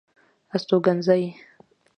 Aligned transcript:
استوګنځي 0.55 1.19